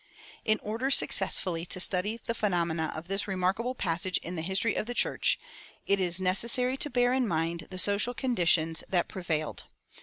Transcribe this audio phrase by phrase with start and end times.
[0.45, 4.73] "[238:1] In order successfully to study the phenomena of this remarkable passage in the history
[4.73, 5.37] of the church,
[5.85, 9.65] it is necessary to bear in mind the social conditions that prevailed.